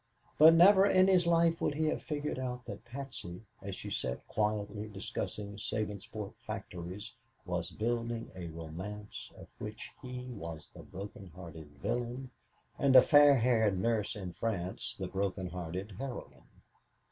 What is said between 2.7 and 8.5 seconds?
Patsy, as she sat quietly discussing Sabinsport factories, was building a